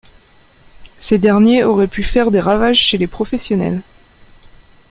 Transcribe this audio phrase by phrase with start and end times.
[0.97, 3.83] Ces derniers auraient pu faire des ravages chez les professionnels.